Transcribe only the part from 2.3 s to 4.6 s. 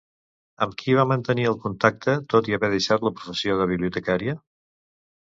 tot i haver deixat la professió de bibliotecària?